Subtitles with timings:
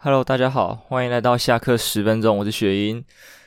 [0.00, 3.04] Hello，大家好，欢迎来到下课十分钟，我是雪英。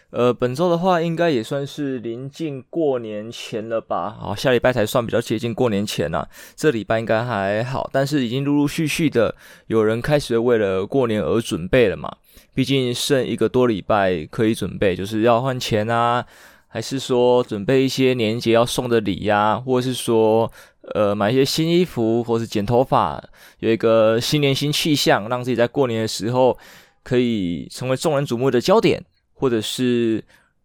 [0.09, 4.17] 呃，本周的话，应该也算是临近过年前了吧？
[4.19, 6.27] 好，下礼拜才算比较接近过年前啊。
[6.57, 9.33] 这礼拜应该还好，但是已经陆陆续续的
[9.67, 12.13] 有人开始为了过年而准备了嘛。
[12.53, 16.25] 毕竟剩一个多礼拜可以准备，就是要换钱啊，
[16.67, 20.51] 还是说准备一些年节要送的礼呀、啊，或者是说。
[20.93, 23.23] 呃，买一些新衣服，或是剪头发，
[23.59, 26.57] 有一个新年新气象，让自己在过年的时候
[27.03, 29.03] 可以成为众人瞩目的焦点，
[29.35, 30.23] 或者是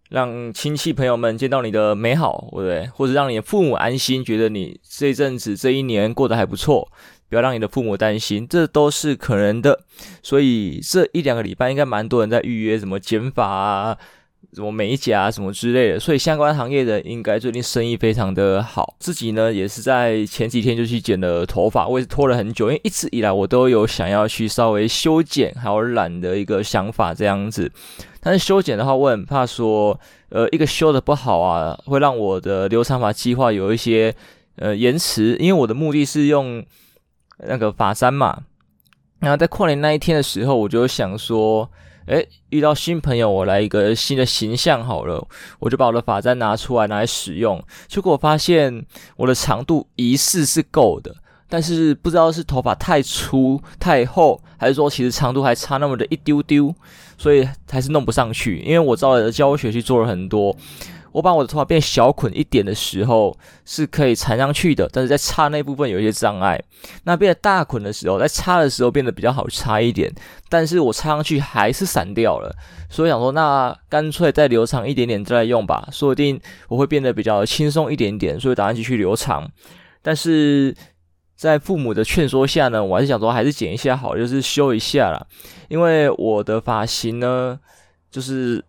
[0.09, 2.87] 让亲戚朋友们见到你的美好，对不对？
[2.95, 6.89] 或者让你的父母安心，觉得你这一阵子这一年过得还不错，
[7.28, 9.80] 不要让你的父母担心，这都是可能的。
[10.23, 13.98] 所以这一两个礼拜应该蛮多人在预约什么剪发啊。
[14.56, 18.97] 什么美甲什么之类的，所以相关行业的应该最近生意非常的好。
[18.98, 27.70] 自己呢也是在前几天就去剪了头发，我也是拖了很久，因为一直以来我都有想要去稍微修剪还有染的一个想法这样子。
[28.19, 30.00] 但是修剪的话，我很怕说，
[30.31, 34.14] 呃，一个修的不好啊，会让我的留长发计划有一些
[34.56, 36.64] 呃延迟，因为我的目的是用
[37.47, 38.44] 那个发簪嘛。
[39.19, 41.70] 然后在跨年那一天的时候，我就想说。
[42.07, 45.27] 哎，遇到新朋友，我来一个新的形象好了，
[45.59, 47.62] 我就把我的发簪拿出来拿来使用。
[47.89, 51.15] 结果我发现我的长度疑似是够的，
[51.49, 56.73] 但是不知道是头发太粗太厚，还是说其实长度还差那么的一丢丢，
[57.19, 58.59] 所以还是弄不上去。
[58.59, 60.57] 因为我照着教学去做了很多。
[61.17, 66.62] 我把我的头发变小捆一点的时候是可以缠上去的，但是在插那部分有一些障碍。
[67.05, 70.14] 那变得大捆的时候，在插的时候变得比较好插一点，
[70.50, 72.55] 但是我插上去还是散掉了。
[72.91, 78.39] 所以想说，那干脆再留长一点点再来用吧，说不定我会变得比较轻松一点点。
[78.39, 79.50] 所以打算继续留长。
[80.03, 80.77] 但是
[81.34, 85.27] 在父母的劝说下呢，我还是想说还是剪一下好，就是修一下啦。
[85.69, 87.59] 因为我的发型呢，
[88.11, 88.62] 就是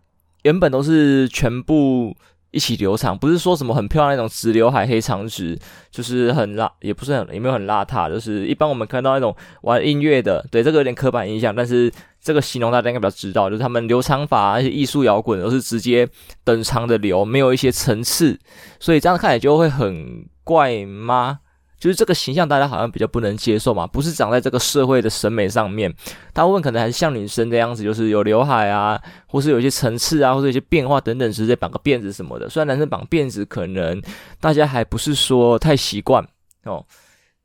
[0.44, 2.16] 原本都是全部。
[2.50, 5.58] 一起留长，不是说什么很漂亮那种直刘海黑长直，
[5.90, 16.08] 就是很邋，也不是很也没有很邋遢，就是一般我们看到那种玩音乐的，对这个有点刻板印象，但是这个形容大家应该比较知道，就是他们留长发，而且艺术摇滚都是直接
[16.42, 18.38] 等长的留，没有一些层次，
[18.80, 21.40] 所以这样看起来就会很怪吗？
[21.78, 25.92] 就是这个形象，大家好像比较不能接受嘛，不是长在这个社会的审美上面。
[26.32, 32.48] 大部分可能还是像女生这样子，就是有刘海啊，或是有一些层次啊，或者一些变化等等，直接绑个辫子什么的。
[32.48, 34.02] 虽然男生绑辫子可能
[34.40, 36.26] 大家还不是说太习惯
[36.64, 36.84] 哦，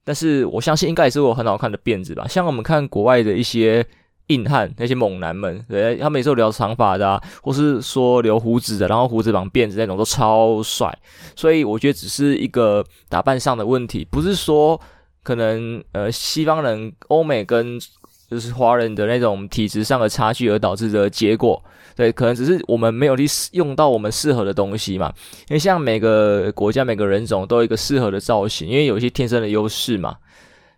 [0.03, 2.27] 但是我相信应该也是有很好看的辫子吧。
[2.27, 3.85] 像我们看国外的一些。
[4.27, 10.97] 硬汉那些猛男们，对，他们也是有留长发的啊，或是说留胡子的，然后胡子绑辫子那种都超帅。
[11.35, 14.79] 所以我觉得只是一个打扮上的问题，不是说
[15.23, 17.77] 可能呃西方人欧美跟
[18.31, 21.61] 就是华人的那种体质上的差距而导致的结果。
[21.93, 25.13] 对，可能只是我们没有去用到我们适合的东西嘛。
[25.49, 30.15] 因为像每个国家每个人种都有一个适合的造型，因为有一些天生的优势嘛，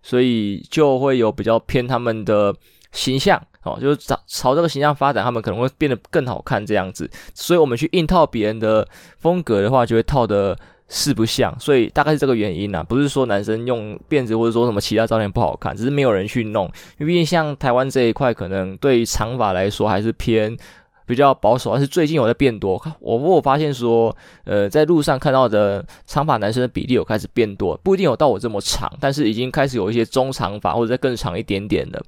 [0.01, 2.51] 所以就会有比较偏他们的。
[2.95, 7.09] 形象哦，就是朝朝这个形象发展，他们可能会变得更好看这样子。
[7.33, 8.88] 所以，我们去硬套别人的
[9.19, 10.57] 风格的话，就会套的
[10.88, 11.53] 四不像。
[11.59, 16.66] 所以，大概是这个原因呐、啊，不是说男生用辫子或者说什么其他照片不好看，只是没有人去弄。
[16.97, 20.56] 因为毕竟像台湾这一块，可能对于长发来说还是偏
[21.07, 21.72] 比较保守。
[21.72, 32.00] 但是最近有在变多，我我发现说，呃，在路上看到的长发男生的比例有开始变多，不一定有到我这么长，但是已经开始有一些中长发或者再更长一点点的。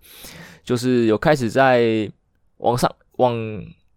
[0.68, 2.12] 就是有开始在
[2.58, 3.34] 往上往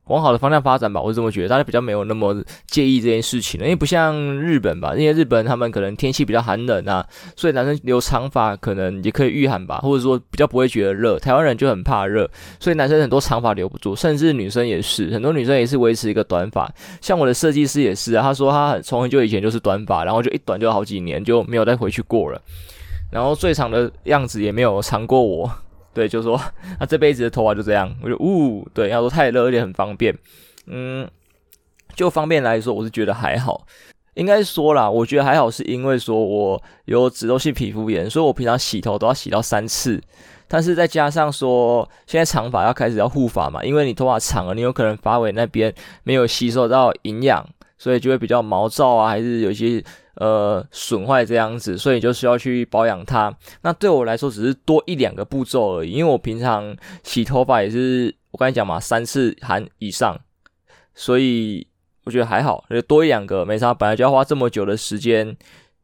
[0.04, 7.04] 往好的方向发展吧，我是这么觉得，大家比较没有那么介意这件事情了，因为不像日本吧，因为日本他们可能天气比较寒冷啊，
[7.34, 11.18] 所以男生留长发可能也可以御寒吧，或者说比较不会觉得热。
[11.18, 16.72] 台湾人就很怕热，所以男生很多长发留不住，甚至女生也是，很多女生也是维持一个短发。
[17.00, 22.40] 像我的设计师也是啊，他说他从很久以前就是短发，然后就一短就好几年就没有再回去过了，
[23.10, 25.50] 然后最长的样子也没有长过我。
[25.92, 26.40] 对，就是说
[26.78, 30.16] 他这辈子的头发就这样，我就呜，对，要说太热而且很方便，
[30.66, 31.08] 嗯，
[31.94, 33.66] 就方便来说，我是觉得还好，
[34.14, 40.00] 应该说啦，我觉得还好，是因为说我有脂漏性皮肤炎，所以我平常洗头都要洗到三次，
[40.46, 47.44] 但是再加上说现在长发要开始要护发嘛，因为你头发长了，你有可能发尾那边没有吸收到营养，
[47.80, 49.82] 所以就会比较毛躁啊，还是有一些。
[50.16, 53.34] 呃，损坏这样子，所以就需要去保养它。
[53.62, 55.92] 那对我来说，只是多一两个步骤而已。
[55.92, 60.14] 因为我平常洗头发也是，我刚才讲嘛，三次含以上，
[60.94, 61.66] 所以
[62.04, 62.62] 我觉得还好。
[62.68, 65.34] 就多一两个没差，本来就要花这么久的时间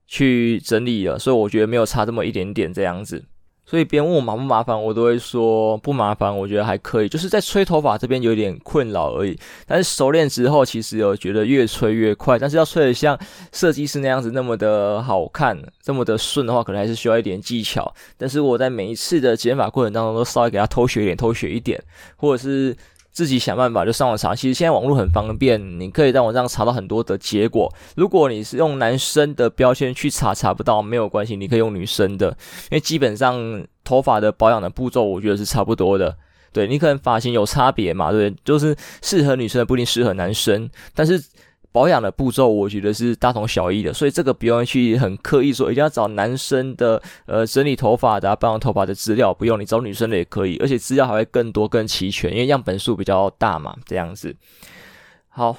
[0.06, 3.24] 去整理了，所以我觉得没有差这么一点点这样子。
[3.66, 9.36] 所以别人问我麻不麻烦，我都会说不麻烦，我觉得还可以，就是在吹头发这边有点困扰而已。
[9.66, 12.38] 但是熟练之后，其实有觉得越吹越快。
[12.38, 13.18] 但是要吹得像
[13.52, 17.92] 设计师那样子那么的好看，这么的顺的话，可能还是需要一点技巧。
[18.16, 21.82] 但是我在每一次的剪发过程当中，都稍微给他偷学一点，偷学一点，
[22.16, 22.76] 或者是。
[23.16, 27.72] 自己想办法就上网查，其实现在网络很方便，你可以在网上查到很多的结果。
[27.94, 32.28] 如果你是用男生的标签去查，查不到没有关系，你可以用女生的，
[32.70, 36.14] 因为基本上头发的保养的步骤，我觉得是差不多的。
[36.52, 41.18] 对，你可能发型有差别嘛，对，就是适合女生的不一定适合男生，但是。
[41.76, 54.34] 保养的步骤，我觉得是大同小异的，所以这个不用去很刻意说一定要找男生的呃整理头发的、啊、保养头发的资料，不用，你找女生的也可以，而且资料还会更多更齐全，因为样本数比较大嘛，这样子。
[55.28, 55.54] 好，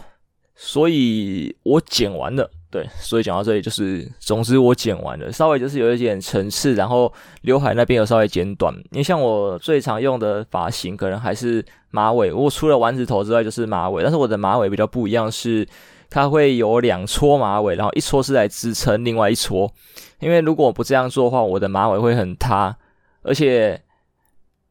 [0.55, 15.63] 所以我剪完了，对，所以讲到这里就是，总之我剪完了，稍微就是有一点层次，然后刘海那边有稍微剪短，因为像我最常用的发型可能还是马尾，我除了丸子头之外就是马尾，但是我的马尾比较不一样是。
[16.09, 19.71] 它会有两撮马尾，然后一撮是来支撑另外一撮。
[20.19, 22.75] 因为如果我不这样做的话，我的马尾会很塌，
[23.21, 23.81] 而且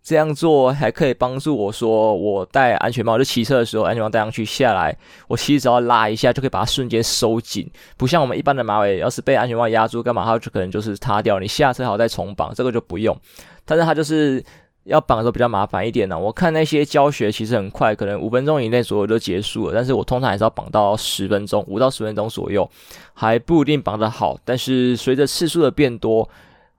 [0.02, 4.96] 这样做还可以帮助我说，我戴安全帽就骑车的时候，安全帽戴上去下来，
[5.28, 11.38] 我其实只要拉一下就可以把它瞬间收紧，不像我们一般的马尾，要是被安全帽压住干嘛，它就可能就是塌掉。
[11.38, 13.16] 你下车还要再重绑，这个就不用。
[13.64, 14.44] 但是它就是。
[14.86, 19.74] 要绑的时候比较麻烦一点呢、我看那些教学其实很快，可能五分钟以内左右就结束了。
[19.74, 22.68] 但是我通常还是要绑到十分钟，五到十分钟左右，
[23.12, 24.38] 还不一定绑得好。
[24.44, 26.28] 但是随着次数的变多，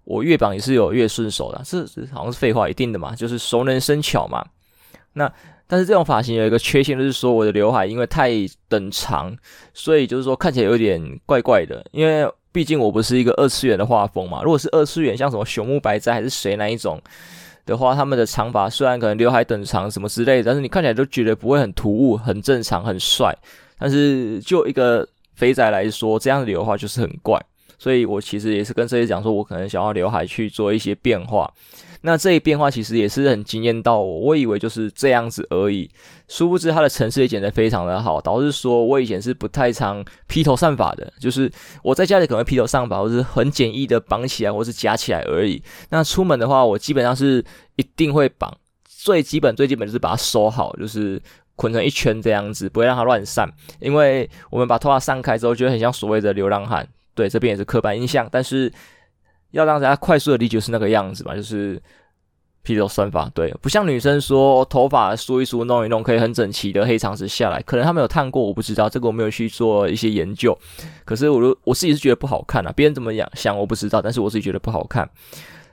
[0.05, 1.61] 我越绑也是有越顺手的。
[1.65, 1.79] 这
[2.13, 4.45] 好像是废话，一定的嘛，就是熟能生巧嘛。
[5.13, 5.29] 那
[5.67, 8.31] 但是这种发型有一个缺陷，就是说我的刘海因为太
[8.69, 9.35] 等长，
[9.73, 11.85] 所以就是说看起来有点怪怪的。
[11.91, 14.41] 因为毕竟我不是一个二次元的画风嘛。
[14.43, 17.01] 如果是二次元，像什么熊木白哉还是谁那一种。
[17.67, 23.37] 的话，他们的长发虽然可能刘海等长什么之类，但是你看起来都觉得不会很突兀，很正常，很帅。
[23.77, 27.39] 但是就一个肥仔来说，这样子的话就是很怪。
[27.77, 31.47] 所以我其实也是跟这些讲说，我可能想要刘海去做一些变化。
[32.01, 35.89] 那这一变化其实也是很惊艳到我，我以为就是这样子而已，
[36.27, 41.51] 殊不知它的层次也剪得非常的好，导致说我以前是不太常披头散发的，就是
[41.83, 45.61] 我在家里可能会披头散发，或是很简易的绑起来，或是夹起来而已。
[45.89, 47.43] 那出门的话，我基本上是
[47.77, 48.55] 一定会绑，
[48.85, 51.21] 最基本最基本就是把它收好，就是
[51.55, 56.87] 捆成一圈这样子，不会让它乱散，因为我们把头发散开之后，就会很像所谓的流浪汉。
[57.15, 58.71] 对，这边也是刻板印象，但是。
[59.51, 61.81] 要让大家快速的理解是那个样子嘛，就是
[62.63, 67.61] 披头散发，对，不像女生说头发梳一梳、弄一弄，可以很整齐的黑长直下来。
[67.61, 70.57] 可能他们有烫过，我不知道，这个我没有去做一些研究。
[71.05, 75.09] 可是我我自己是觉得不好看啊，别人怎么样想我不知道，但是我自己觉得不好看。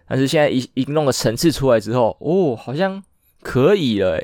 [0.07, 3.03] 但是现在一一弄个层次出来之后，哦，好像
[3.43, 4.23] 可以了，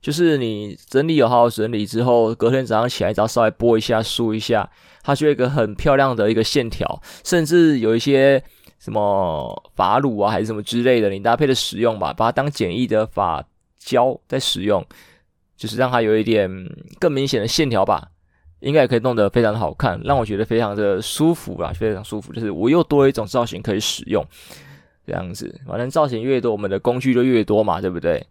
[0.00, 4.70] 就是你整理有好好整理之后，隔天早上起来只要稍微拨一下、梳一下，
[5.02, 8.42] 它就有一个很漂亮的一个线条，甚至有一些。
[8.78, 13.44] 什么法乳啊，还是什么之类的，你搭配的使用吧，把它当简易的发
[13.78, 14.84] 胶在使用，
[15.56, 16.48] 就是让它有一点
[17.00, 18.10] 更明显的线条吧，
[18.60, 24.24] 应该也可以弄得非常的好看，让我觉得非常的舒服啦，非常舒服，就是我又多一种造型可以使用，
[25.06, 28.24] 这样子，反正造型越多，我们的工具就越多嘛，对不对？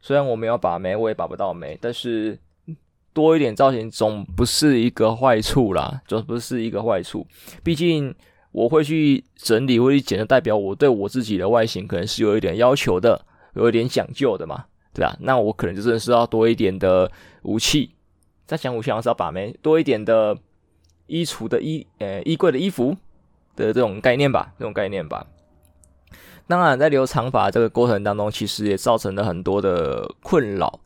[0.00, 2.38] 虽然我没有把眉，我也把不到眉，但是
[3.14, 7.26] 多一点造型总不是一个坏处啦，总不是一个坏处，
[7.62, 8.14] 毕竟。
[8.54, 13.20] 我会去整理，会去剪，的代表我对我自己的外形可能是有一点要求的，
[13.54, 15.16] 有一点讲究的嘛，对吧？
[15.20, 17.10] 那我可能就真的是要多一点的
[17.42, 17.90] 武器，
[18.46, 20.38] 在讲武器好像是要把妹，多一点的
[21.08, 22.96] 衣橱的衣，呃，衣柜的衣服
[23.56, 25.26] 的这种概念吧，这种概念吧。
[26.46, 30.78] 当然，在留长发这个过程当中，其实也造成了很多的困扰。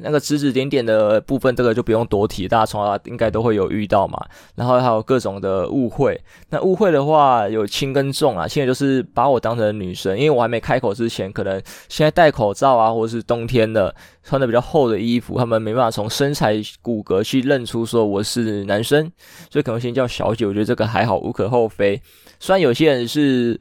[0.00, 4.18] 那个指指点点的部分，这个就不用多提，大家从小应该都会有遇到嘛。
[4.54, 6.20] 然后还有各种的误会，
[6.50, 8.48] 那误会的话有轻跟重啊。
[8.48, 19.10] 轻的就是把我当成女生，因为我还没开口之前，可能现在戴口罩啊，或者是冬天的穿的比较厚的衣服，他们没办法从身材骨骼去认出说我是男生，
[19.50, 20.44] 所以可能先叫小姐。
[20.44, 22.00] 我觉得这个还好，无可厚非。
[22.40, 23.60] 虽然有些人是。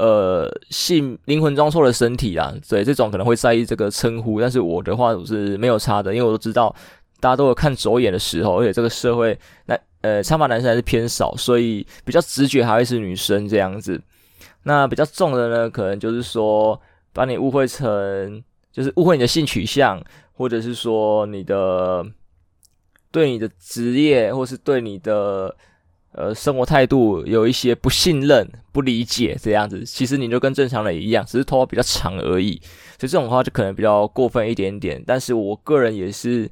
[0.00, 6.74] 呃，性灵魂装错了身体啊，对，这种可能会在意这个称呼，但是我的话我是没有差的，因为我都知道
[7.20, 14.00] 大家都有看走眼的时候，而且这个社会那呃长发男生还是偏少，所以比较直觉还会是女生这样子。
[14.62, 16.80] 那比较重的呢，可能就是说
[17.12, 18.42] 把你误会成
[18.72, 20.02] 就是误会你的性取向，
[20.32, 22.04] 或者是说你的
[23.10, 25.54] 对你的职业，或是对你的
[26.12, 32.60] 呃，生活态度有一些不信任、不理解这样子，其实你就跟正常人一样，只是头发比较长而已。
[32.98, 35.02] 所以这种话就可能比较过分一点点。
[35.06, 36.50] 但是我个人也是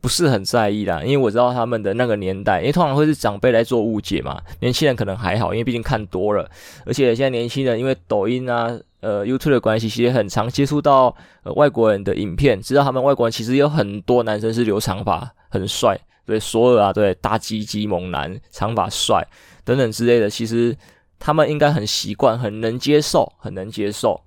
[0.00, 6.50] 不是很在意啦，因为我知道他们的那个年代，因为通常会是长辈来做误解嘛，年轻人可能还好，因为毕竟看多了。
[6.84, 11.14] 而且现在年轻人因为抖音啊、呃 YouTube 的关系，其实很常接触到
[11.44, 15.96] 呃外国人的影片，知道他们外国人其实有很多男生是留长发，很帅。
[16.28, 19.26] 对，索尔啊，对，大鸡鸡猛男，长发帅
[19.64, 20.76] 等等之类的，其实
[21.18, 24.20] 他们应该很习惯，很能接受，很能接受。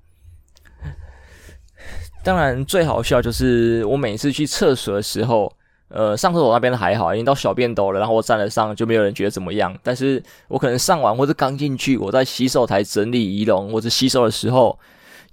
[2.25, 5.55] 当然，最好笑就是我每次去厕所的时候，
[5.89, 9.77] 呃，上厕所那边还好，已经到小便斗了，然后我站了上，就没有人觉得怎么样。
[9.84, 14.79] 但是我可能上完或者刚进去，我在洗手台整理仪容或者洗手的时候，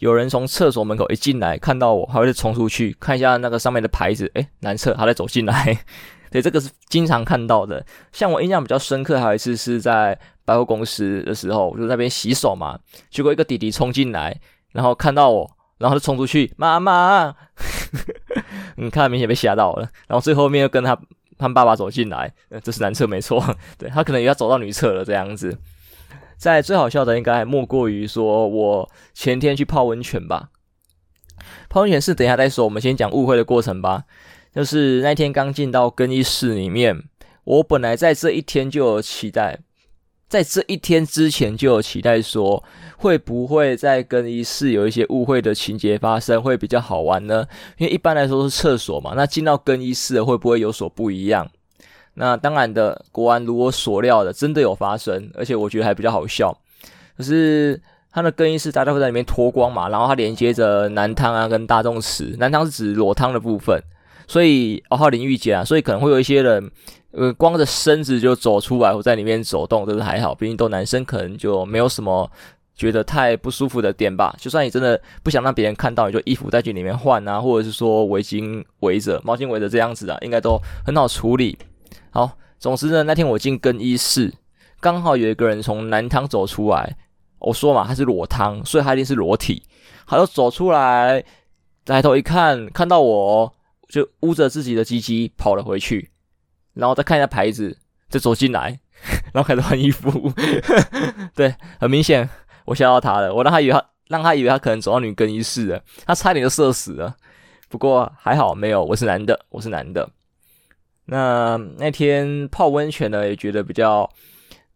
[0.01, 5.79] 有人从厕所门口一进来，看到我，还会冲出去看一下那个上面的牌子，诶，男厕，他在走进来。
[6.31, 7.85] 对，这个是经常看到的。
[8.13, 12.79] 像我印象比较深刻，还有一次是在百货公司的时候，我就在那边洗手嘛，
[13.11, 14.41] 结果一个弟弟冲进来，
[14.73, 17.35] 然后看到我，然后就冲出去，妈妈，
[18.77, 19.89] 你看明显被吓到了。
[20.07, 20.99] 然后最后面又跟他
[21.39, 22.33] 他爸爸走进来，
[22.63, 23.43] 这是男厕没错，
[23.79, 25.57] 对，他可能也要走到女厕了这样子。
[26.37, 30.51] 在最好笑的应该莫过于说我前天去泡温泉吧，
[31.69, 34.05] 泡温泉是等一下再说，我们先讲误会的过程吧。
[34.59, 37.05] 就是那天刚进到更衣室里面，
[37.45, 39.57] 我本来在这一天就有期待，
[40.29, 42.65] 在这一天之前就有期待说，
[42.97, 47.47] 会不会在更衣室有一些误会的情节发生，会比较好玩呢？
[47.77, 51.49] 因为一般来说是厕所嘛，那进到更衣室会不会有所不一样？
[52.15, 56.53] 那当然的，果然如我所料的，真的有发生，而且我觉得还比较好笑。
[57.17, 63.81] 可是他的更衣室大家会在里面脱光嘛，然后它连接着男汤啊跟大众池，男汤是指裸汤的部分。
[64.29, 66.71] 所以，哦，还有淋浴间啊，所以可能会有一些人，
[67.13, 72.31] 呃，光着身子就走出来，或在里面走动，这是还好，毕竟都男生，可能就没有什么
[72.77, 74.37] 觉得太不舒服的点吧。
[74.39, 81.57] 就算你真的不想让别人看到，你就衣服再去里面换啊，或者是说围巾围着、毛巾围着这样子啊，应该都很好处理。
[82.11, 84.31] 好，总之呢，那天我进更衣室，
[84.79, 86.97] 刚好有一个人从男汤走出来，
[87.39, 89.63] 我说嘛，他是裸汤，所以他一定是裸体，
[90.07, 91.25] 他就走出来，
[91.87, 93.55] 抬头一看，看到我。
[93.89, 96.11] 就捂着自己的鸡鸡跑了回去，
[96.75, 97.79] 然后再看一下牌子，
[98.11, 98.79] 再走进来，
[99.33, 100.31] 然后开始换衣服。
[101.35, 102.29] 对，很明显
[102.67, 107.17] 我吓到他了，我让他以为他让他以为他可能走到女更衣室了，他差点就射死了。
[107.71, 110.11] 不过还好没有，我是男的，我是男的。
[111.07, 114.07] 那那天泡温泉呢，也觉得比较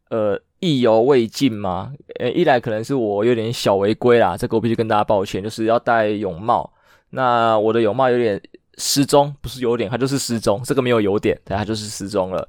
[0.09, 1.93] 呃意犹未尽嘛。
[2.19, 6.73] 呃，一来可能是我有点小违规啦，这个我必须跟大家抱歉，就是要戴泳帽。
[7.11, 8.41] 那我的泳帽有点。
[8.79, 10.61] 失踪不是有点，它就是失踪。
[10.65, 12.49] 这个没有有点，它就是失踪了。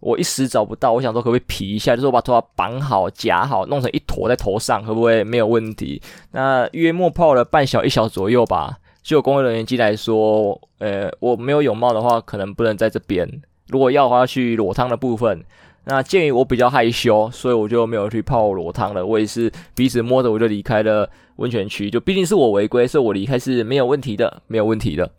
[0.00, 6.02] 我一时找不到，我想说可不可以皮一下，就是我把头发绑好、夹好，弄成一坨在头上，会不会没有问题？
[6.32, 8.78] 那约莫泡了半小一小左右吧。
[9.02, 13.28] 就工作人员进来说，呃，我没有泳帽的话，可能不能在这边。
[13.68, 15.44] 如果要的话，去裸汤的部分。
[15.84, 19.04] 那鉴于我比较害羞，所以我就没有去泡裸汤了。
[19.04, 21.90] 我也是鼻子摸着我就离开了温泉区。
[21.90, 25.10] 就毕竟是我违规，所以我离开是没有问题的，没有问题的。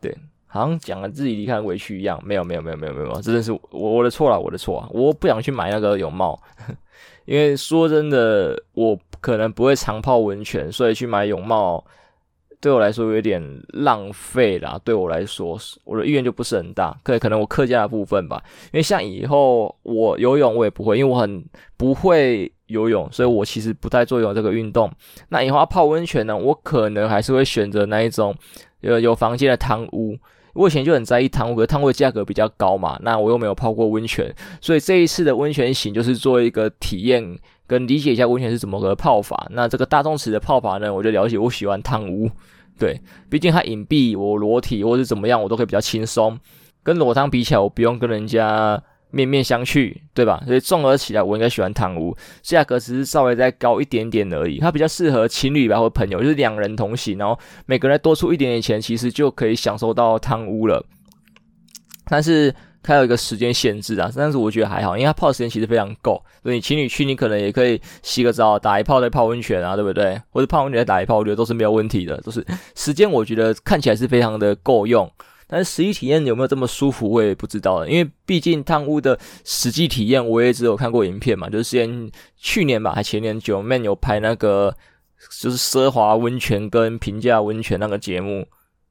[0.00, 0.16] 对，
[0.46, 4.88] 好像讲了自己离开委屈一样，没有没有没有没有没有，真的是我我的错了，我的错啊！
[4.90, 6.40] 我不想去买那个泳帽，
[7.26, 11.84] 因为说真的，我可能不会常泡温泉，所以去买泳帽
[12.60, 14.80] 对我来说有点浪费啦。
[14.84, 16.98] 对我来说，我的意愿就不是很大。
[17.04, 18.42] 可可能我客家的部分吧，
[18.72, 21.44] 因为像以后我游泳我也不会，因为我很
[21.76, 24.90] 不会游泳，所以我其实不太做游泳这个运动。
[25.28, 28.34] 那以后要泡温泉呢，我可能还是会选择那一种。
[28.80, 30.16] 有有房间的汤屋，
[30.54, 39.46] 我以前就很在意汤屋，可是汤屋的价格比较高嘛，那我又没有泡过温泉，所以这一次的温泉行就是做一个体验跟理解一下温泉是怎么个泡法。
[39.50, 42.30] 那这个大众池的泡法呢，我就了解，我喜欢汤屋，
[42.78, 46.38] 对，毕竟它隐蔽，我裸体或是怎么样，我都可以比较轻松。
[46.82, 48.82] 跟裸汤比起来，我不用跟人家。
[49.10, 50.42] 面面相觑，对吧？
[50.46, 54.58] 所以综合起来，我应该喜欢汤屋，价格只是稍微再高一点点而已。
[54.58, 60.84] 它比较适合情侣吧，或朋友，就是两人同行，然后每个人多出一点点钱，其实就可以享受到汤屋了。
[62.06, 66.22] 但是它有一个时间限制啊，但是我觉得还好，因为它泡的时间其实非常够。
[66.42, 70.20] 所以你情侣去，你可能也可以洗个澡，打一泡再泡温泉啊，对不对？
[70.30, 72.16] 或者泡温泉再打一泡，我觉得都是没有问题的。
[72.22, 75.10] 都是时间，我觉得看起来是非常的够用。
[75.52, 77.90] 但是实际体验有没有这么舒服，我也不知道了。
[77.90, 81.50] 因为毕竟汤屋的实际体验，我也只有看过影片嘛。
[81.50, 84.72] 就是前去年吧，还前年九 man 有拍那个
[85.40, 88.46] 就是奢华温泉跟平价温泉那个节目，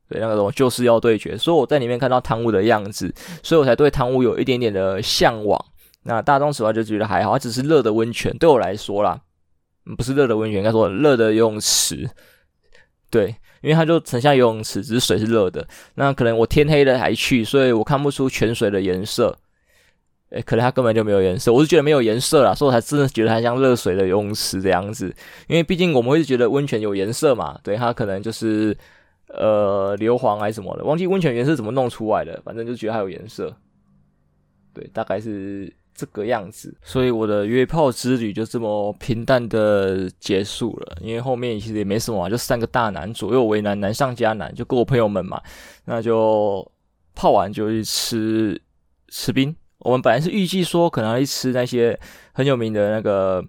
[0.09, 1.37] 对，那个什么就是要对决。
[1.37, 5.63] 所以我在里面看到汤屋的样子，所以我才对汤屋有一点点的向往。
[6.03, 9.21] 那大众池话就觉得还好，它只是热的温泉，对我来说啦，
[9.97, 12.09] 不是热的温泉，应该说热的游泳池。
[13.09, 15.67] 对，因为它就很像游泳池，只是水是热的。
[15.95, 19.37] 那可能我天黑了还去，所以我看不出泉水的颜色。
[20.31, 25.11] 诶，可能它根本就没有颜色，我是觉得没有颜色啦，所以我才真的觉得它像热水的游泳池这样子。
[25.47, 28.77] 因为毕竟我们会觉得温泉有颜色嘛，对，它可能就是
[29.29, 33.51] 呃硫磺还是什么的，忘记温泉颜色怎么弄出来的，反正就觉得它有颜色。
[34.71, 40.97] 对，大概是这个样子，所以我的约炮之旅就这么平淡的结束了。
[41.01, 45.41] 因为后面其实也没什么嘛，就三个大男左右为难，难上加难，就跟我朋友们嘛，
[45.83, 46.65] 那就
[47.13, 48.61] 泡完就去吃
[49.09, 49.53] 吃冰。
[49.79, 51.99] 我们本来是预计说可能要去吃那些
[52.31, 53.43] 很有名的那个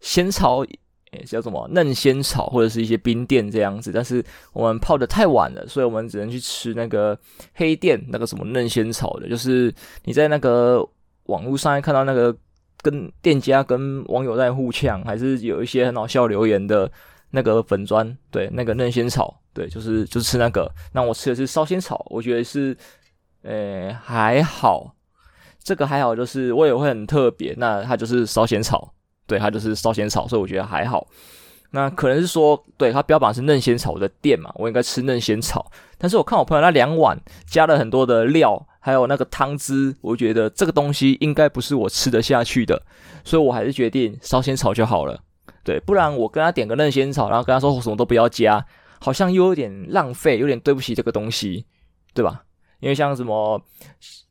[0.00, 0.64] 仙草，
[1.12, 3.90] 诶，叫什么嫩仙草，或者是一些冰店这样子。
[3.92, 7.18] 但是我们泡的太晚了，所以我们只能去吃那个
[7.54, 10.86] 黑店那个什么嫩仙草的，就是你在那个
[11.28, 12.36] 网络上看到那个
[12.82, 16.90] 跟店家跟网友在互呛，还是有一些很好笑留言的
[17.30, 20.70] 那个粉砖，对，那个嫩仙草，对，就是就是吃那个。
[20.92, 22.76] 那我吃的是烧仙草，我觉得是，
[23.42, 24.94] 诶，还好。
[25.62, 27.54] 这个还好，就是我也会很特别。
[27.58, 28.94] 那它就是烧仙草，
[29.26, 31.06] 对，它就是烧仙草，所以我觉得还好。
[31.72, 35.70] 那可能是说，对，它标榜是嫩仙草的店嘛，我应该吃嫩仙草。
[35.98, 42.80] 但是我看我朋友那两碗加了很多的料，还有那个汤汁，我觉得这个东西应该不是我吃得下去的，
[43.24, 45.20] 所以我还是决定烧仙草就好了。
[45.64, 48.64] 对，不然我跟他点个嫩仙草，然后跟他说什么都不要加，
[49.00, 51.66] 好像又有点浪费，有点对不起这个东西，
[52.14, 52.44] 对吧？
[52.80, 53.60] 因为像什么。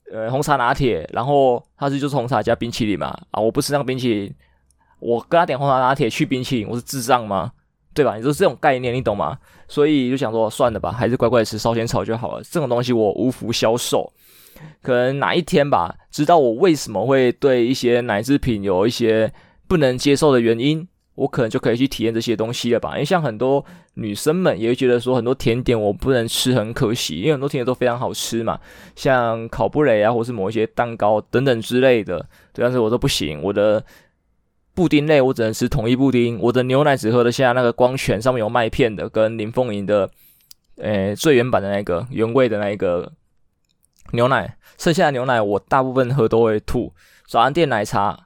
[0.09, 4.33] 呃，红茶拿铁，然后他是就是红茶加冰淇淋嘛，啊，我不吃那个冰淇淋，
[4.99, 7.51] 我跟他点红茶拿铁去冰淇淋，我是智障吗？
[7.93, 8.15] 对吧？
[8.15, 9.37] 你说这种概念，你懂吗？
[9.67, 12.43] 所以就想说算了吧，还是乖乖吃烧仙草就好了。
[12.45, 14.09] 这种东西我无福消受，
[14.81, 19.31] 可能哪一天吧，知道我为什么会对一些奶制品有一些
[19.67, 20.87] 不能接受的原因。
[21.15, 22.91] 我可能就可以去体验这些东西了吧？
[22.91, 28.59] 因为像很多女生们也会觉得说，很多甜点我不能吃很可惜，因为很多甜点都非常好吃嘛，
[28.95, 32.19] 像烤布蕾啊，或是某一些蛋糕等等之类的。
[32.53, 33.83] 对，但是我都不行，我的
[34.75, 40.07] 布丁类我只能吃统一布丁，我的牛奶只喝得下那个光泉上面有麦片的，跟林凤营的，
[40.75, 43.11] 诶最原版的那个原味的那一个
[44.11, 46.93] 牛奶，剩下的牛奶我大部分喝都会吐。
[47.27, 48.25] 早餐店奶茶。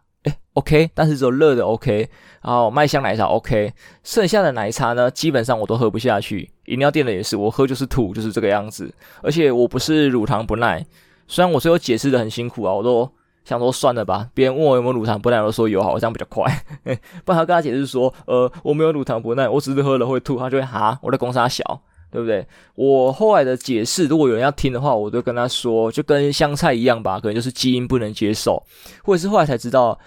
[0.53, 2.09] OK，但是只有热的 OK，
[2.43, 3.71] 然后麦香奶茶 OK，
[4.03, 6.51] 剩下的奶茶呢，基本上我都喝不下去。
[6.65, 8.93] 饮料店的也是，我喝就是吐，就是这个样子。
[9.23, 10.85] 而且我不是乳糖不耐，
[11.25, 13.09] 虽然我最后解释的很辛苦啊，我都
[13.45, 14.27] 想说算了吧。
[14.33, 16.45] 别人问我有没有乳糖不耐，我都说有，好，像比较快。
[17.23, 21.63] 不然他跟他解释说，呃，我没有乳糖不耐，我只是喝了会吐，他就会哈，我在公三小，
[22.11, 22.45] 对不对？
[22.75, 28.61] 我后来的解释，如果有人要听的话，我就跟他说，就跟香菜一样吧，可能就是基因不能接受，
[29.03, 29.97] 或者是后来才知道。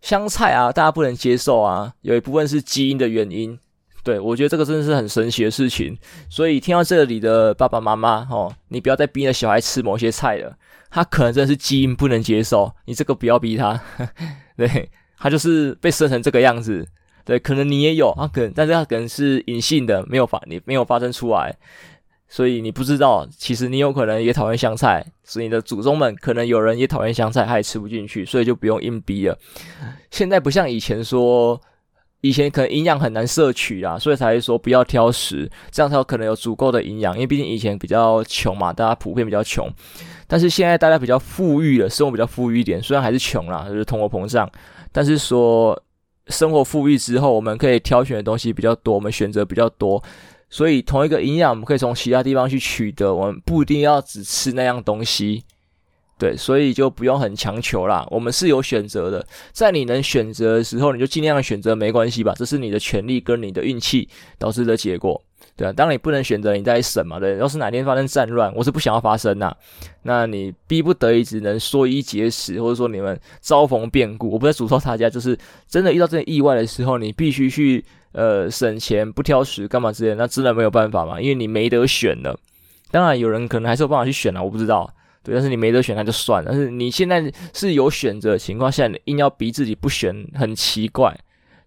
[0.00, 3.58] 香菜啊，大家不能接受啊，有一部分是基因的原因。
[4.04, 5.98] 对，我觉得这个真的是很神奇的事情。
[6.30, 10.56] 所以听到这里的爸爸妈妈，哦，你不要再逼着小孩吃某些菜了，
[10.88, 13.82] 他可能真的是基因不能接受，你这个不要逼他。
[14.56, 16.86] 对，他就是被生成这个样子。
[17.28, 21.54] 对，可能你也有，他可能，但是他可能是隐性的，没有发，你没有发生出来。
[22.26, 29.38] 所以你不知道，其实你有可能也讨厌香菜，所以你的祖宗们可能有人也讨厌香菜，他也吃不进去，所以就不用硬逼了。
[30.10, 31.60] 现在不像以前说，
[32.22, 37.12] 以前可能营养很难摄取啊，所以才会说不要挑食，这样才有可能有足够的营养。
[37.12, 39.70] 因为毕竟以前比较穷嘛，大家普遍比较穷，
[40.26, 44.50] 但是现在大家比较富裕了，生活比较富裕一点，虽然还是穷啦，就是通货膨胀，
[44.92, 45.78] 但是说
[46.28, 50.02] 生活富裕之后，我们可以挑选的东西比较多，我们选择比较多。
[50.50, 55.44] 所以同一个营养，我们可以从其他地方去取得，我们不一定要只吃那样东西，
[56.18, 58.06] 对，所以就不用很强求啦。
[58.10, 62.34] 我们是有选择的，在你能选择的时候，你就尽量选择，没关系吧？
[62.34, 65.22] 这是你的权利跟你的运气导致的结果，
[65.56, 65.72] 对啊。
[65.72, 67.36] 当你不能选择，你再审嘛，对。
[67.38, 69.54] 要是哪天发生战乱，我是不想要发生呐。
[70.02, 77.84] 那你逼不得已只能说一节食，或者说你们遭逢变故，我不在诅咒大家，就是真的遇到这种意外的时候，你必须去。
[78.12, 82.36] 呃，省钱不挑食干嘛之类，那真的没有办法嘛，因为你没得选了。
[82.90, 84.90] 当然，有人可能还是有办法去选啊，我不知道。
[85.22, 86.50] 对，但是你没得选，那就算了。
[86.50, 91.16] 但是你现在是有选择的情况下，你硬要逼自己不选，很奇怪。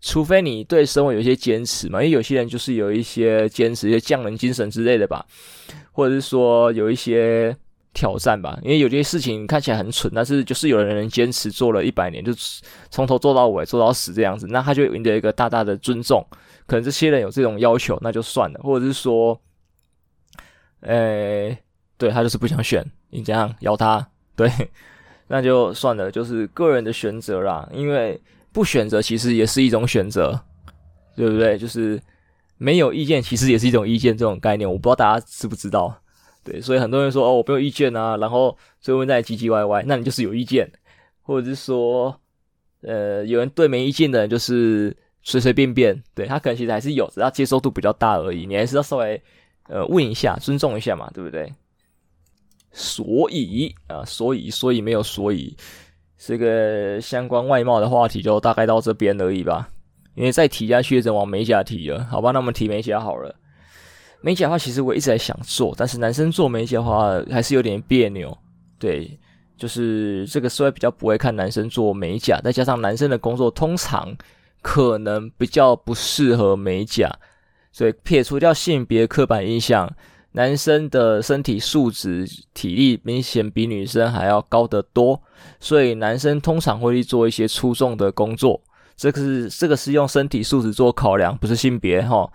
[0.02, 5.26] 除非你对生活有一些坚持嘛，因为有些人就是有一些坚持，一些匠人精神之类的吧，
[5.92, 7.56] 或者是说有一些。
[7.94, 12.32] 挑战吧，因为有些事情看起来很蠢，但是就是有人能坚持做了一百年，就
[12.90, 16.26] 从头做到尾，做到死这样子，那他就赢得一个大大的尊重。
[16.66, 19.38] 可能这些人有这种要求，那就算了，或者是说，
[20.84, 21.58] 诶，
[21.98, 24.50] 对他就是不想选，你这样咬他，对，
[25.28, 27.68] 那就算了，就是个人的选择啦。
[27.74, 28.18] 因为
[28.52, 30.40] 不选择其实也是一种选择，
[31.16, 31.58] 对不对？
[31.58, 32.02] 就是
[32.58, 35.96] 没有意见其实也是一种意见，这种概念我不知道大家知不知道。
[36.44, 40.72] 对，所以很多人说哦，我没有意见啊，然后最后再唧唧歪歪，那你就是有意见，
[41.22, 42.20] 或者是说，
[42.82, 49.22] 呃，有人对没意见的人就是随随便便，对，他可能其实还是有，只要接受度比较大而已，你还是要稍微
[49.68, 51.54] 呃问一下，尊重一下嘛，对不对？
[52.72, 55.56] 所以啊，所以所以没有所以，
[56.24, 59.68] 这个相关外貌的话题就大概到这边而已吧，
[60.14, 63.36] 因为再提下去就往美甲提了，好吧，那我们提美甲好了。
[64.22, 68.38] 美甲的话，其实我一直在想做，但是男生做美甲的话还是有点别扭。
[68.78, 69.18] 对，
[69.58, 74.16] 就是这个社会比较不会看男生做美甲，再加上男生的工作通常
[74.62, 77.12] 可能比较不适合美甲，
[77.72, 79.92] 所以撇除掉性别刻板印象，
[80.34, 85.22] 男生的身体素质、体力明显比女生还要高得多，
[85.60, 88.62] 所以男生通常会去做一些粗重的工作。
[88.96, 92.30] 这个是这个是用身体素质做考量，不是性别哈。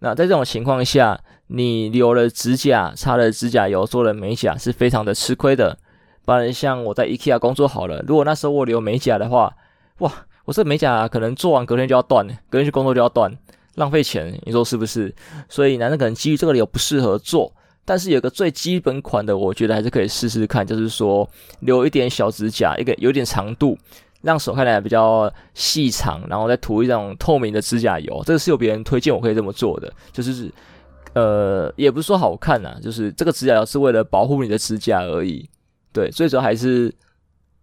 [0.00, 5.78] 那在这种情况下，你留了指甲、擦了指甲油、做了美甲，是非常的吃亏的。
[6.24, 9.54] 不然，像我在 IKEA 工作好了，如果那时候我留美甲的话，
[9.98, 10.12] 哇，
[10.44, 13.32] 我这美甲可能做完隔天就要断，隔天去工作就要断，
[13.74, 15.14] 浪费钱，你说是不是？
[15.48, 17.52] 所以男生可能基于这个理由不适合做，
[17.84, 21.28] 但是有个最基本款的，我觉得还是可以试试看，就是说
[21.60, 23.78] 留一点小指甲，一个有点长度。
[24.22, 30.48] 让手看起来比较细长，然后再涂一种透明的指甲油，这个是有别人推荐我可以这么做的，就是
[31.14, 35.50] 呃，也不是说好看呐，就是这个指甲油是为了保护你的指甲而已，
[35.92, 36.94] 对，最主要还是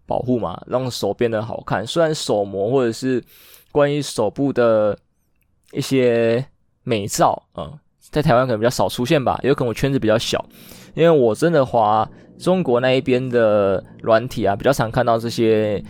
[0.05, 1.87] 保护嘛，让手变得好看。
[1.87, 3.23] 虽然手膜或者是
[3.71, 4.99] 关于手部的
[5.71, 6.45] 一些
[6.83, 10.43] 美照啊，嗯，在台湾可能比较少出现吧，有可能我圈子比较小，
[10.93, 15.83] 因为我真的滑中国那一边的软体啊，比较常看到这些。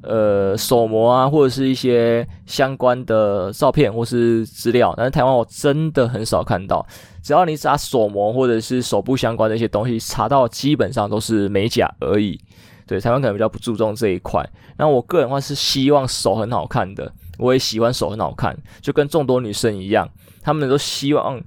[0.00, 6.86] 呃，手模啊，或者是一些相关的照片或是资料，但是台湾我真的很少看到。
[7.20, 12.40] 只要你查手模或者是手部相关的一些东西，查到基本上都是美甲而已。
[12.88, 14.44] 对，台湾可能比较不注重这一块。
[14.78, 20.08] 那我个人的话是希望手很好看的，我也喜欢手很好看，就跟众多女生一样，
[20.42, 21.40] 她们都希望，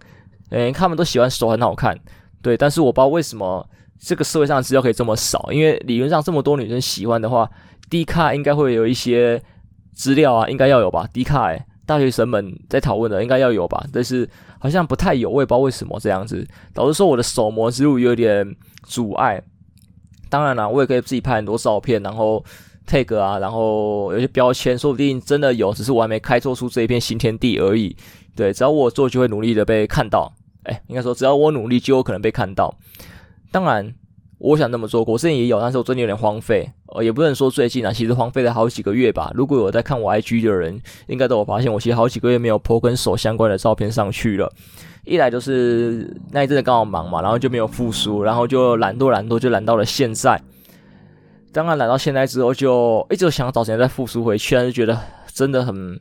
[0.51, 1.99] 诶，她们都喜欢手很好看。
[2.41, 3.67] 对，但是我不知道为什么
[3.99, 7.49] 这个社会上的资料可以这么少，因为理论上这么多女生喜欢的话。
[7.89, 9.43] D 卡应该会有一些
[9.93, 13.85] 资料啊，应该要有吧？D 卡诶，大学生们在讨论的应该要有吧？
[13.91, 19.43] 但是好像不太有，我也不知道为什么这样子，导致说我的手模之路有点阻碍。
[20.31, 22.43] 当然了，我也可以自己拍很多照片，然后
[22.87, 27.95] tag 啊，然后有些标签，说不定真的有，只是我还没开拓出这一片新天地而已。
[28.35, 30.33] 对，只要我做，就会努力的被看到。
[30.63, 32.73] 诶，应该说只要我努力，就有可能被看到。
[33.51, 33.93] 当然。
[34.43, 39.31] 我想那么做过，我之前也有，但是我最近有点荒废，呃，也不能说最近啊，其实荒废了好几个月吧。
[39.35, 44.51] 如果有在看我 IG 的人，应该都有发现，我其实好几个月没有 po 跟手相关的照片上去了。
[45.03, 50.41] 一来就是那一阵子刚好忙嘛，然后就没有复苏，然后就懒惰懒惰，就懒到了现在。
[51.51, 54.97] 当然懒到现在之后，就一直想找时间再复苏回去，但是觉得
[55.33, 55.99] 真的很。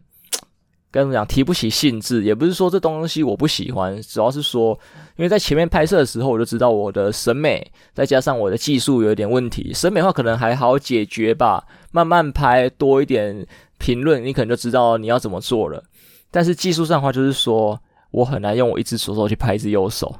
[0.92, 1.24] 该怎么讲？
[1.24, 4.76] 提不起兴致，也不是说这东西我不喜欢，主要是说，
[5.14, 9.72] 因为在前面拍摄的时候，我就知道我的审美，再加上我的技术有一点问题。
[9.72, 13.46] 审美的话可能还好解决吧，慢慢拍多一点
[13.78, 15.80] 评论，你可能就知道你要怎么做了。
[16.28, 20.14] 但是技术上的话，就是说我很难用我一只左手去拍一只右手，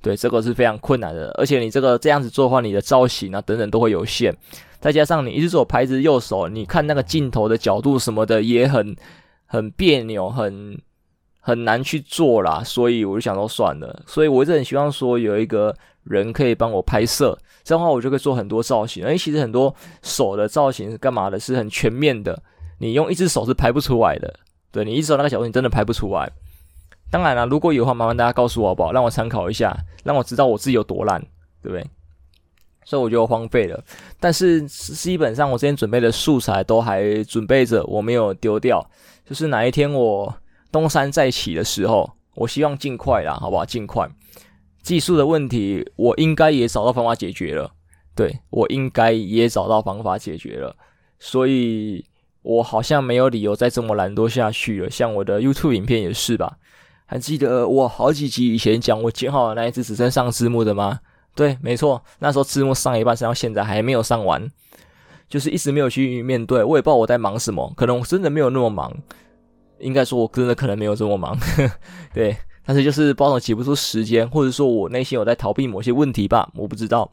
[0.00, 1.30] 对，这个是非常困难的。
[1.38, 4.34] 而且你这个这样子做的话，你的造型啊等等都会有限，
[4.80, 8.96] 再加上你一只手拍一只右手，你看那个镜头的角度什么的也很。
[9.44, 10.80] 很别扭，很
[11.38, 14.02] 很难去做啦，所以我就想说算了。
[14.06, 19.02] 所以我一直很希望说有一个人可以帮我拍摄，这样的话我就可以做很多造型。
[19.02, 22.42] 因为其实很多手的造型是干嘛的，是很全面的，
[22.78, 24.32] 你用一只手是拍不出来的。
[24.70, 26.32] 对，你一只手那个角度你真的拍不出来。
[27.12, 31.20] 当然了，如果有的话，麻烦大家告诉我好不好，让我参考一下，让我知道我自己有多烂，
[31.62, 31.86] 对不对？
[32.84, 33.84] 所以我就荒废了。
[34.18, 38.84] 但是基本上我之前准备的素材都还准备着，我没有丢掉。
[39.26, 40.34] 就是哪一天我
[40.72, 43.64] 东山再起的时候，我希望尽快啦，好不好？
[43.66, 44.08] 尽快。
[44.82, 47.70] 技术的问题，我应该也找到方法解决了。
[48.14, 50.74] 对，我应该也找到方法解决了，
[51.20, 52.04] 所以
[52.40, 54.90] 我好像没有理由再这么懒惰下去了。
[54.90, 56.58] 像我的 YouTube 影片也是吧？
[57.12, 60.98] 还记得我好几集以前讲我剪好的那一支只剩上字幕的吗？
[61.34, 64.50] 对，没错，那时候字幕上一半，上到现在还没有上完。
[65.28, 68.90] 就是一直没有去面对，我也不知道我在忙什么，可能我真的没有那么忙，
[69.78, 71.36] 应该说我真的可能没有这么忙，
[72.14, 77.12] 对，但是就是不知道挤不出时间，或者说我内心有在逃避某些问题吧，我不知道，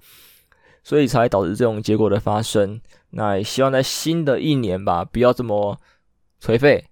[0.81, 2.79] 所以才导致这种结果的发生。
[3.09, 5.77] 那也希望在新的一年吧，不要这么
[6.41, 6.85] 颓废。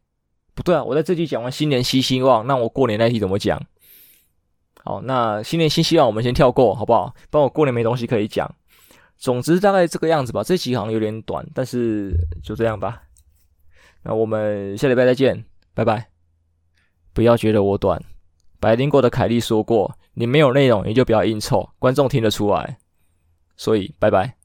[0.58, 3.64] 不对啊，我在这集讲完新年新希望，那我过年那题怎么讲？
[4.84, 7.14] 好，那新年新希望我们先跳过，好不好？
[7.30, 8.52] 不然我过年没东西可以讲。
[9.18, 13.04] 总之大概这个样子吧，这集好像有点短，但是就这样吧。
[14.02, 16.10] 那我们下礼拜再见，拜拜。
[17.14, 18.02] 不要觉得我短，
[18.60, 22.80] 百灵果的凯莉说过，你没有内容你就不要硬凑，观众听得出来。
[23.56, 24.37] 所以拜拜。